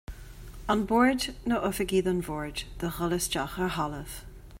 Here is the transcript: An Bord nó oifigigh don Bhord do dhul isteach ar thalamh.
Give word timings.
An 0.73 0.79
Bord 0.91 1.23
nó 1.51 1.57
oifigigh 1.69 2.01
don 2.07 2.23
Bhord 2.29 2.63
do 2.81 2.89
dhul 2.95 3.15
isteach 3.19 3.59
ar 3.67 3.71
thalamh. 3.77 4.17